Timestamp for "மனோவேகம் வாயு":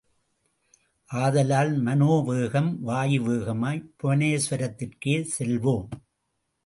1.83-3.21